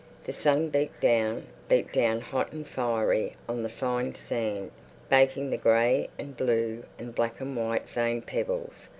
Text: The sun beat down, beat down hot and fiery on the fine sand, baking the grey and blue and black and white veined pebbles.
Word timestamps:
The 0.23 0.33
sun 0.33 0.69
beat 0.69 0.99
down, 0.99 1.45
beat 1.69 1.93
down 1.93 2.21
hot 2.21 2.53
and 2.53 2.67
fiery 2.67 3.35
on 3.47 3.61
the 3.61 3.69
fine 3.69 4.15
sand, 4.15 4.71
baking 5.11 5.51
the 5.51 5.57
grey 5.57 6.09
and 6.17 6.35
blue 6.35 6.85
and 6.97 7.13
black 7.13 7.39
and 7.39 7.55
white 7.55 7.87
veined 7.87 8.25
pebbles. 8.25 8.87